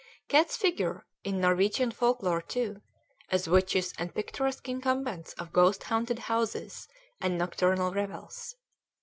Cats 0.29 0.57
figure 0.57 1.05
in 1.23 1.39
Norwegian 1.39 1.91
folk 1.91 2.23
lore, 2.23 2.41
too, 2.41 2.81
as 3.29 3.47
witches 3.47 3.93
and 3.99 4.15
picturesque 4.15 4.67
incumbents 4.67 5.33
of 5.33 5.53
ghost 5.53 5.83
haunted 5.83 6.17
houses 6.17 6.87
and 7.19 7.37
nocturnal 7.37 7.91
revels. 7.93 8.55